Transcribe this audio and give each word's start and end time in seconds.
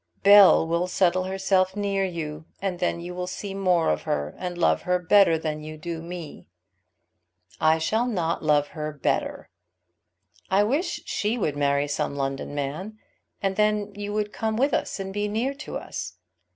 "Bell 0.23 0.67
will 0.67 0.87
settle 0.87 1.25
herself 1.25 1.75
near 1.75 2.03
you, 2.03 2.45
and 2.59 2.79
then 2.79 2.99
you 3.01 3.13
will 3.13 3.27
see 3.27 3.53
more 3.53 3.91
of 3.91 4.01
her 4.01 4.33
and 4.39 4.57
love 4.57 4.81
her 4.81 4.97
better 4.97 5.37
than 5.37 5.61
you 5.61 5.77
do 5.77 6.01
me." 6.01 6.47
"I 7.59 7.77
shall 7.77 8.07
not 8.07 8.41
love 8.41 8.69
her 8.69 8.91
better." 8.91 9.51
"I 10.49 10.63
wish 10.63 11.01
she 11.05 11.37
would 11.37 11.55
marry 11.55 11.87
some 11.87 12.15
London 12.15 12.55
man, 12.55 12.97
and 13.43 13.57
then 13.57 13.93
you 13.93 14.11
would 14.11 14.33
come 14.33 14.57
with 14.57 14.73
us, 14.73 14.99
and 14.99 15.13
be 15.13 15.27
near 15.27 15.53
to 15.53 15.77
us. 15.77 16.13